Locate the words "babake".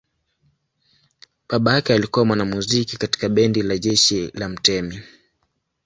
1.49-1.93